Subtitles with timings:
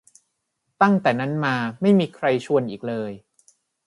[0.81, 3.11] ตั้งแต่นั้นมา ไม่มีใครชวนอีกเลย